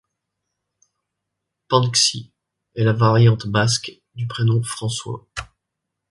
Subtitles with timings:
[1.67, 2.31] Pantxi
[2.73, 5.27] est la variante basque du prénom François.